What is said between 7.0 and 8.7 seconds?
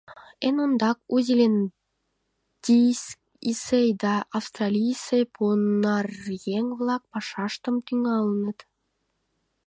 пашаштым тӱҥалыныт.